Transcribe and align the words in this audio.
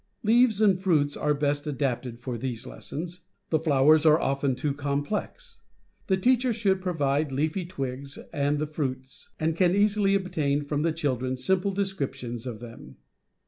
Leaves 0.23 0.61
and 0.61 0.79
fruits 0.79 1.15
are 1.15 1.35
best 1.35 1.67
adapted 1.67 2.19
for 2.19 2.35
these 2.35 2.65
les 2.65 2.87
sons; 2.87 3.21
the 3.51 3.59
flowers 3.59 4.03
are 4.03 4.19
often 4.19 4.55
too 4.55 4.73
complex. 4.73 5.57
The 6.07 6.17
teacher 6.17 6.51
should 6.51 6.81
provide 6.81 7.31
leafy 7.31 7.65
twigs 7.67 8.17
and 8.33 8.57
the 8.57 8.65
fruits, 8.65 9.29
and 9.39 9.55
can 9.55 9.75
easily 9.75 10.15
obtain 10.15 10.63
from 10.63 10.81
the 10.81 10.91
children 10.91 11.37
simple 11.37 11.69
descriptions 11.71 12.47
of 12.47 12.59
them. 12.59 12.95